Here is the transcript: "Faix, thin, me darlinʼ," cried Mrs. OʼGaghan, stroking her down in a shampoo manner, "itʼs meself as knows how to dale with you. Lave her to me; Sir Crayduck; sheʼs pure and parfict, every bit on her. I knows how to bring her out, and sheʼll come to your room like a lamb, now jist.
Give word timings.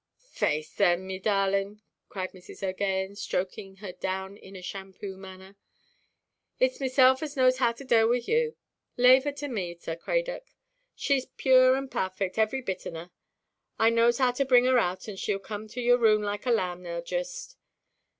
"Faix, 0.31 0.67
thin, 0.67 1.05
me 1.05 1.19
darlinʼ," 1.19 1.79
cried 2.09 2.31
Mrs. 2.31 2.63
OʼGaghan, 2.67 3.15
stroking 3.15 3.75
her 3.75 3.91
down 3.91 4.35
in 4.35 4.55
a 4.55 4.61
shampoo 4.63 5.15
manner, 5.15 5.57
"itʼs 6.59 6.79
meself 6.79 7.21
as 7.21 7.37
knows 7.37 7.59
how 7.59 7.71
to 7.71 7.83
dale 7.85 8.09
with 8.09 8.27
you. 8.27 8.55
Lave 8.97 9.25
her 9.25 9.31
to 9.33 9.47
me; 9.47 9.75
Sir 9.75 9.95
Crayduck; 9.95 10.41
sheʼs 10.97 11.27
pure 11.37 11.75
and 11.75 11.91
parfict, 11.91 12.39
every 12.39 12.61
bit 12.63 12.87
on 12.87 12.95
her. 12.95 13.11
I 13.77 13.91
knows 13.91 14.17
how 14.17 14.31
to 14.31 14.43
bring 14.43 14.65
her 14.65 14.79
out, 14.79 15.07
and 15.07 15.19
sheʼll 15.19 15.43
come 15.43 15.67
to 15.67 15.79
your 15.81 15.99
room 15.99 16.23
like 16.23 16.47
a 16.47 16.51
lamb, 16.51 16.81
now 16.81 17.01
jist. 17.01 17.55